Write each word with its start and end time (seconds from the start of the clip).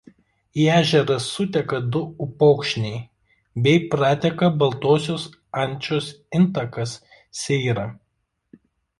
Į 0.61 0.63
ežerą 0.75 1.15
suteka 1.23 1.79
du 1.95 1.99
upokšniai 2.25 3.01
bei 3.67 3.81
prateka 3.91 4.49
Baltosios 4.63 5.25
Ančios 5.65 6.07
intakas 6.39 6.95
Seira. 7.41 7.85